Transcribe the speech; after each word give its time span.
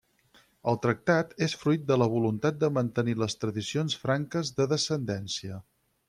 El 0.71 0.77
tractat 0.85 1.33
és 1.47 1.51
fruit 1.63 1.83
de 1.91 1.97
la 2.03 2.07
voluntat 2.13 2.57
de 2.63 2.69
mantenir 2.77 3.15
les 3.23 3.37
tradicions 3.43 3.99
franques 4.05 4.51
de 4.61 4.67
descendència. 4.73 5.59